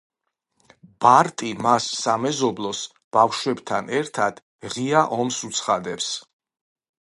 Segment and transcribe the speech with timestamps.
[1.05, 2.79] ბარტი მას სამეზობლოს
[3.17, 4.41] ბავშვებთან ერთად
[4.77, 6.11] ღია ომს უცხადებს.